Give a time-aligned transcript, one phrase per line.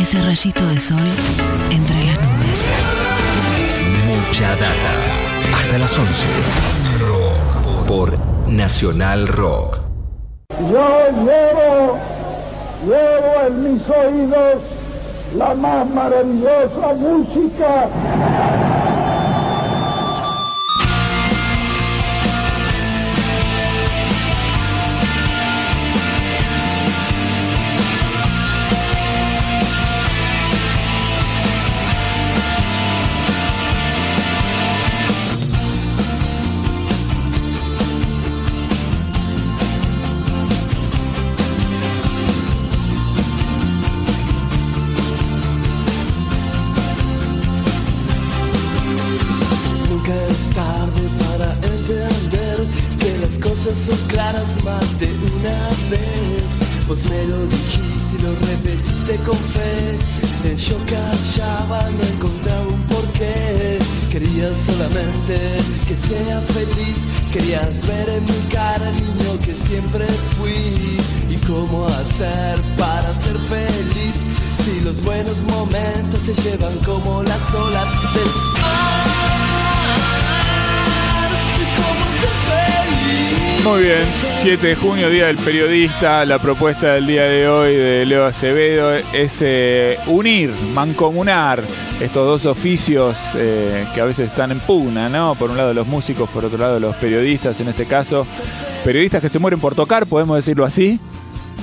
[0.00, 0.98] ese rayito de sol
[1.70, 2.70] entre las nubes.
[4.06, 4.92] Mucha data.
[5.54, 6.26] Hasta las 11.
[7.86, 8.18] Por
[8.48, 9.80] Nacional Rock.
[10.58, 11.98] Yo llevo,
[12.86, 14.62] llevo en mis oídos
[15.36, 17.88] la más maravillosa música
[54.64, 56.44] más de una vez.
[56.88, 59.98] Vos me lo dijiste y lo repetiste con fe.
[60.56, 63.78] Yo callaba, no encontraba un porqué.
[64.10, 66.98] Querías solamente que sea feliz.
[67.32, 70.06] Querías ver en mi cara el niño que siempre
[70.36, 70.98] fui.
[71.28, 74.16] Y cómo hacer para ser feliz
[74.64, 79.10] Si los buenos momentos te llevan como las olas del mar.
[81.56, 82.69] Y cómo se ve
[83.64, 84.06] muy bien,
[84.40, 86.24] 7 de junio, Día del Periodista.
[86.24, 91.62] La propuesta del día de hoy de Leo Acevedo es eh, unir, mancomunar
[92.00, 95.34] estos dos oficios eh, que a veces están en pugna, ¿no?
[95.34, 98.26] Por un lado los músicos, por otro lado los periodistas, en este caso.
[98.82, 100.98] Periodistas que se mueren por tocar, podemos decirlo así.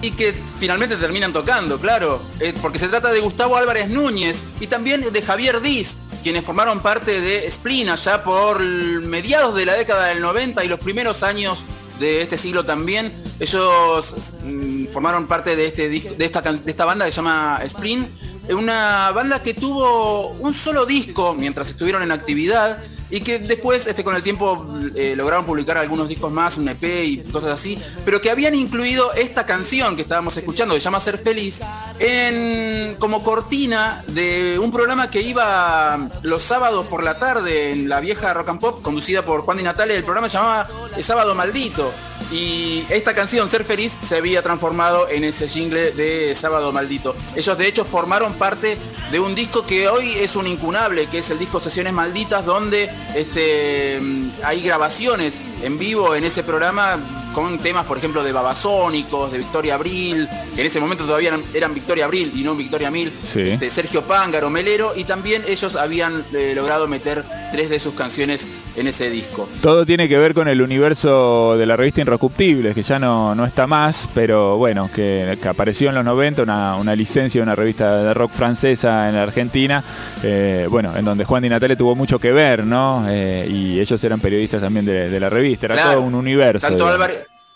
[0.00, 2.22] Y que finalmente terminan tocando, claro.
[2.38, 6.80] Eh, porque se trata de Gustavo Álvarez Núñez y también de Javier Diz, quienes formaron
[6.80, 11.64] parte de Splin allá por mediados de la década del 90 y los primeros años
[12.00, 13.12] de este siglo también.
[13.38, 18.08] Ellos mm, formaron parte de, este, de, esta, de esta banda que se llama Sprint.
[18.50, 24.04] Una banda que tuvo un solo disco mientras estuvieron en actividad y que después este,
[24.04, 28.20] con el tiempo eh, lograron publicar algunos discos más, un EP y cosas así, pero
[28.20, 31.60] que habían incluido esta canción que estábamos escuchando, que se llama Ser Feliz,
[31.98, 38.00] en, como cortina de un programa que iba los sábados por la tarde en la
[38.00, 41.34] vieja Rock and Pop, conducida por Juan Di Natale, el programa se llamaba El Sábado
[41.34, 41.92] Maldito.
[42.30, 47.16] Y esta canción, Ser Feliz, se había transformado en ese jingle de Sábado Maldito.
[47.34, 48.76] Ellos de hecho formaron parte
[49.10, 52.88] de un disco que hoy es un incunable, que es el disco Sesiones Malditas, donde
[53.16, 54.00] este,
[54.44, 57.00] hay grabaciones en vivo en ese programa
[57.34, 61.74] con temas, por ejemplo, de Babasónicos, de Victoria Abril, que en ese momento todavía eran,
[61.74, 66.24] Victoria Abril y no Victoria Mil, de este, Sergio Pángaro, Melero, y también ellos habían
[66.32, 68.46] eh, logrado meter tres de sus canciones
[68.80, 69.48] en ese disco.
[69.62, 73.44] Todo tiene que ver con el universo de la revista Inrocuptibles, que ya no, no
[73.44, 78.14] está más, pero bueno, que, apareció en los 90, una, licencia de una revista de
[78.14, 79.84] rock francesa en la Argentina,
[80.22, 83.06] eh, bueno, en donde Juan Di Natale tuvo mucho que ver, ¿no?
[83.08, 86.66] Eh, y ellos eran periodistas también de, la revista, era todo un universo.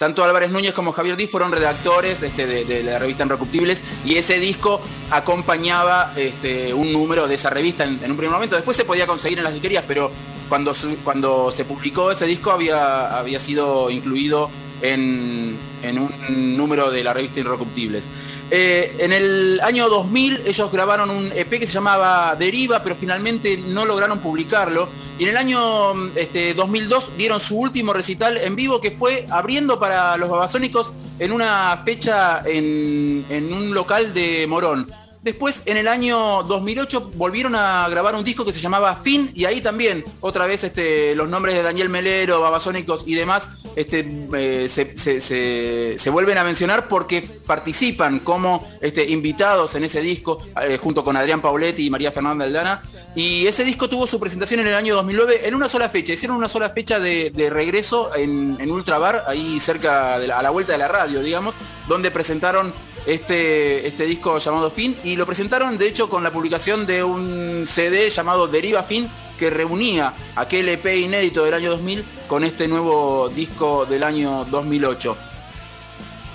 [0.00, 4.40] Tanto Álvarez Núñez como Javier Díaz fueron redactores este, de, la revista Inrecuptibles y ese
[4.40, 8.56] disco acompañaba este, un número de esa revista en, un primer momento.
[8.56, 10.10] Después se podía conseguir en las disquerías, pero
[10.50, 10.74] cuando,
[11.04, 14.50] cuando se publicó ese disco había, había sido incluido
[14.82, 18.08] en, un número de la revista Inrecuptibles.
[18.50, 23.56] Eh, en el año 2000 ellos grabaron un EP que se llamaba Deriva, pero finalmente
[23.68, 24.88] no lograron publicarlo
[25.20, 29.78] y en el año este, 2002 dieron su último recital en vivo que fue abriendo
[29.78, 34.99] para los babasónicos en una fecha en, en un local de Morón.
[35.22, 39.44] Después, en el año 2008, volvieron a grabar un disco que se llamaba Fin, y
[39.44, 45.96] ahí también, otra vez, este, los nombres de Daniel Melero, Babasónicos y demás, este, eh,
[45.98, 51.16] se, vuelven a mencionar porque participan como este, invitados en ese disco, eh, junto con
[51.16, 52.82] Adrián Pauletti y María Fernanda Aldana.
[53.14, 56.12] Y ese disco tuvo su presentación en el año 2009 en una sola fecha.
[56.12, 60.72] Hicieron una sola fecha de, regreso en, en Ultrabar, ahí cerca, de a la vuelta
[60.72, 61.56] de la radio, digamos,
[61.88, 62.72] donde presentaron
[63.06, 67.64] este, este disco llamado Fin y lo presentaron de hecho con la publicación de un
[67.66, 69.08] CD llamado Deriva Fin
[69.38, 75.16] que reunía aquel EP inédito del año 2000 con este nuevo disco del año 2008.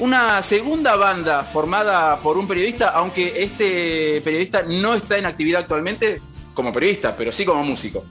[0.00, 6.20] Una segunda banda formada por un periodista, aunque este periodista no está en actividad actualmente
[6.54, 8.04] como periodista, pero sí como músico.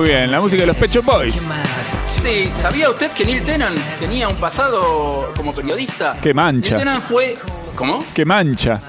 [0.00, 1.34] Muy bien, la música de los Pecho Boys.
[2.22, 6.16] Sí, ¿sabía usted que Neil Tennant tenía un pasado como periodista?
[6.22, 6.76] Qué mancha.
[6.76, 7.38] Neil Tennant fue...
[7.74, 8.02] ¿Cómo?
[8.14, 8.80] Qué mancha.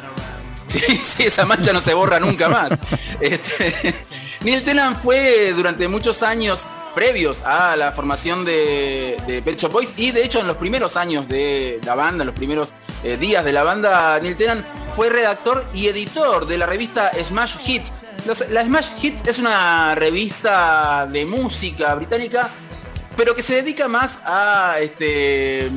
[0.68, 2.80] Sí, sí, esa mancha no se borra nunca más.
[3.20, 3.94] Este,
[4.40, 6.62] Neil Tennant fue durante muchos años
[6.96, 10.96] previos a la formación de, de Pet Shop Boys y de hecho en los primeros
[10.96, 12.72] años de la banda, en los primeros
[13.04, 17.58] eh, días de la banda, Neil Tennant fue redactor y editor de la revista Smash
[17.58, 17.84] Hit.
[18.26, 22.50] Los- La Smash Hit es una revista de música británica
[23.18, 25.70] pero que se dedica más a este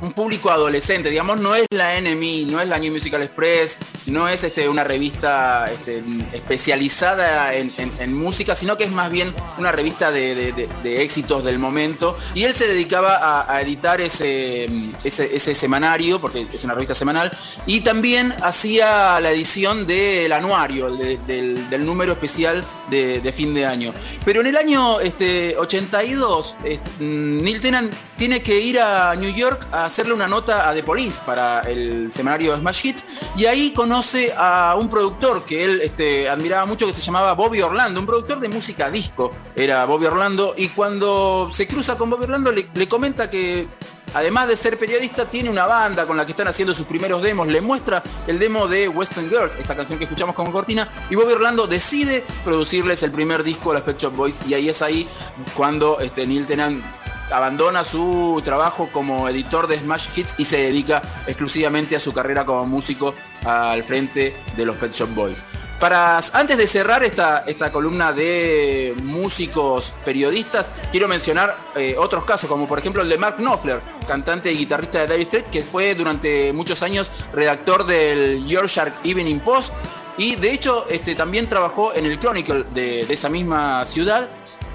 [0.00, 4.28] un público adolescente, digamos, no es la NME, no es la New Musical Express, no
[4.28, 6.02] es este, una revista este,
[6.32, 7.66] especializada en,
[8.14, 12.16] música, sino que es más bien una revista de, éxitos del momento.
[12.34, 14.66] Y él se dedicaba a, editar ese,
[15.04, 21.16] ese, semanario, porque es una revista semanal, y también hacía la edición del anuario, de-
[21.26, 23.92] del, número especial de, de fin de año.
[24.24, 29.32] Pero en el año este, 82, eh, mm, Neil Tennant tiene que ir a New
[29.34, 33.04] York a hacerle una nota a The Police para el semanario Smash Hits.
[33.36, 37.62] Y ahí conoce a un productor que él este, admiraba mucho que se llamaba Bobby
[37.62, 40.54] Orlando, un productor de música disco, era Bobby Orlando.
[40.56, 43.68] Y cuando se cruza con Bobby Orlando le, comenta que
[44.14, 47.46] además de ser periodista tiene una banda con la que están haciendo sus primeros demos,
[47.46, 51.32] le muestra el demo de Western Girls, esta canción que escuchamos como cortina, y Bobby
[51.32, 55.08] Orlando decide producirles el primer disco a los Pet Shop Boys y ahí es ahí
[55.54, 56.82] cuando este, Neil Tennant
[57.30, 62.44] abandona su trabajo como editor de Smash Hits y se dedica exclusivamente a su carrera
[62.44, 63.14] como músico
[63.44, 65.44] al frente de los Pet Shop Boys.
[65.80, 72.48] Para, antes de cerrar esta, esta columna de músicos periodistas, quiero mencionar eh, otros casos,
[72.48, 75.94] como por ejemplo el de Mark Knopfler, cantante y guitarrista de Dire Straits, que fue
[75.94, 79.74] durante muchos años redactor del Yorkshire Evening Post
[80.16, 84.26] y de hecho este, también trabajó en el Chronicle de, de esa misma ciudad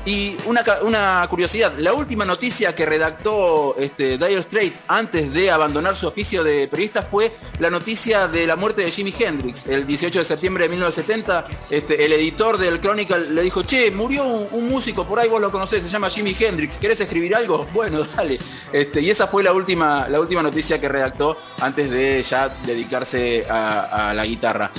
[0.03, 6.07] y una, curiosidad, la última noticia que redactó este, Dire Straits antes de abandonar su
[6.07, 9.67] oficio de periodista fue la noticia de la muerte de Jimi Hendrix.
[9.67, 14.25] El 18 de septiembre de 1970, este, el editor del Chronicle le dijo, che, murió
[14.25, 17.67] un, músico, por ahí vos lo conocés, se llama Jimi Hendrix, ¿querés escribir algo?
[17.81, 18.37] Bueno, dale.
[18.71, 23.45] Este, y esa fue la última, la última noticia que redactó antes de ya dedicarse
[23.49, 24.71] a la guitarra.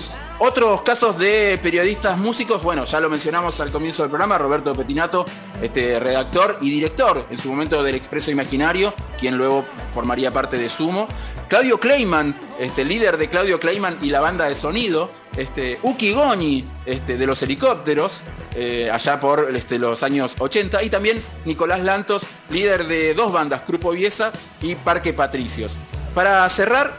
[0.44, 5.24] Otros casos de periodistas músicos, bueno, ya lo mencionamos al comienzo del programa, Roberto Petinato,
[5.62, 10.68] este, redactor y director en su momento del Expreso Imaginario, quien luego formaría parte de
[10.68, 11.06] Sumo.
[11.46, 15.08] Claudio Kleiman, este, líder de Claudio Kleiman y la banda de sonido.
[15.36, 18.22] Este, Uki Goni, este, de los helicópteros,
[18.56, 20.82] eh, allá por este, los años 80.
[20.82, 25.76] Y también Nicolás Lantos, líder de dos bandas, Grupo Viesa y Parque Patricios.
[26.16, 26.96] Para cerrar,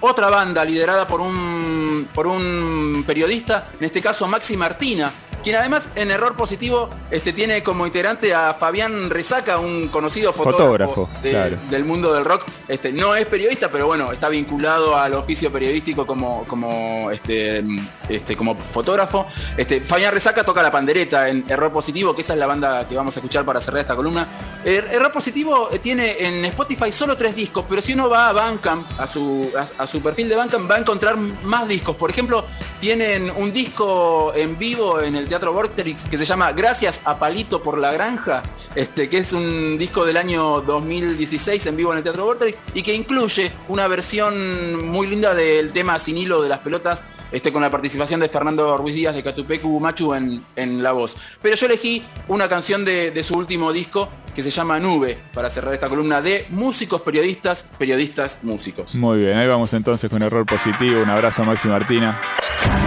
[0.00, 5.12] otra banda liderada por un, por un periodista, en este caso Maxi Martina,
[5.46, 10.92] quien además en error positivo este, tiene como integrante a Fabián Resaca, un conocido fotógrafo,
[11.06, 11.56] Fotógrafo, de- claro.
[11.70, 12.42] del mundo del rock.
[12.66, 17.64] Este, no es periodista, pero bueno, está vinculado al oficio periodístico como, como, este,
[18.08, 19.24] este, como fotógrafo.
[19.56, 22.96] Este, Fabián Resaca toca la pandereta en Error Positivo, que esa es la banda que
[22.96, 24.26] vamos a escuchar para cerrar esta columna.
[24.64, 28.32] Er- Error Positivo eh, tiene en Spotify solo tres discos, pero si uno va a
[28.32, 31.94] Bandcamp, a su, a, a su perfil de Bandcamp, va a encontrar más discos.
[31.94, 32.44] Por ejemplo,
[32.80, 37.62] tienen un disco en vivo en el Teatro Vorterix que se llama Gracias a Palito
[37.62, 38.42] por la Granja,
[38.74, 42.82] este, que es un disco del año 2016 en vivo en el Teatro Vorterix y
[42.82, 47.62] que incluye una versión muy linda del tema Sin Hilo de las Pelotas este, con
[47.62, 51.16] la participación de Fernando Ruiz Díaz de Catupecu Machu en, en la voz.
[51.42, 55.48] Pero yo elegí una canción de, de su último disco que se llama Nube para
[55.48, 58.94] cerrar esta columna de músicos periodistas, periodistas músicos.
[58.94, 61.02] Muy bien, ahí vamos entonces con error positivo.
[61.02, 62.20] Un abrazo a Maxi Martina,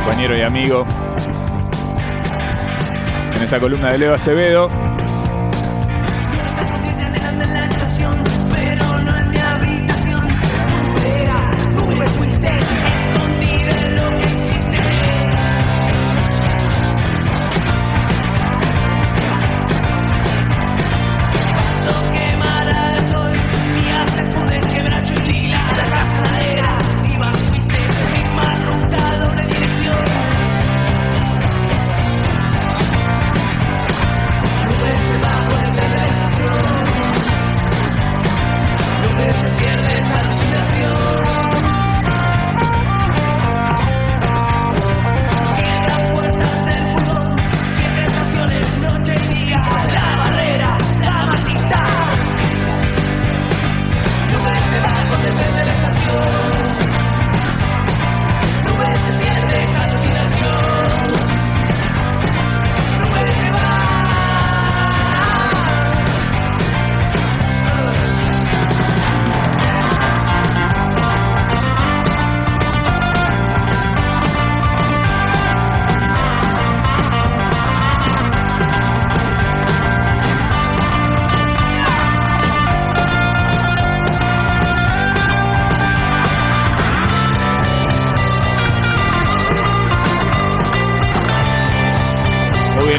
[0.03, 0.85] compañero y amigo.
[3.39, 4.88] En esta columna de Leo Acevedo.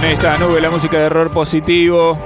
[0.06, 2.18] Ahí está Nube, la música de error positivo,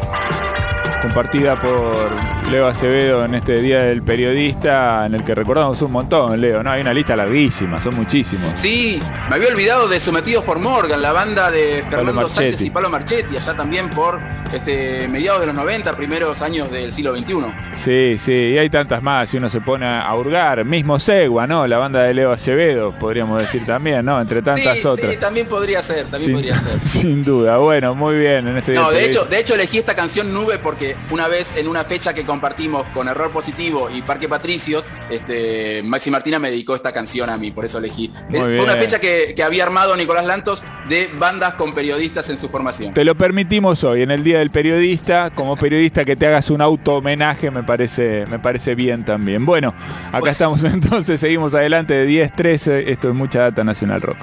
[1.03, 2.11] compartida por
[2.51, 6.71] Leo Acevedo en este Día del Periodista, en el que recordamos un montón, Leo, ¿no?
[6.71, 8.53] Hay una lista larguísima, son muchísimos.
[8.55, 12.29] Sí, me había olvidado de Sometidos por Morgan, la banda de Fernando.
[12.29, 14.21] Sánchez y Pablo Marchetti, allá también por
[14.55, 17.35] este, mediados de los 90, primeros años del siglo XXI.
[17.77, 21.67] Sí, sí, y hay tantas más, si uno se pone a hurgar, mismo Segua, ¿no?
[21.67, 24.21] La banda de Leo Acevedo, podríamos decir también, ¿no?
[24.21, 25.13] Entre tantas sí, otras.
[25.13, 26.81] sí, también podría ser, también sin, podría ser.
[26.81, 30.33] sin duda, bueno, muy bien en este No, de hecho, de hecho elegí esta canción
[30.33, 34.87] Nube porque una vez en una fecha que compartimos con Error Positivo y Parque Patricios,
[35.11, 38.13] este, Maxi Martina me dedicó esta canción a mí, por eso elegí.
[38.29, 38.57] Muy bien.
[38.57, 42.49] Fue una fecha que, que había armado Nicolás Lantos de bandas con periodistas en su
[42.49, 42.95] formación.
[42.95, 46.61] Te lo permitimos hoy, en el Día del Periodista, como periodista que te hagas un
[46.61, 49.47] auto homenaje me parece, me parece bien también.
[49.47, 49.73] Bueno,
[50.09, 54.19] acá Pues- estamos entonces, seguimos adelante de 10-13, esto es mucha data nacional rock.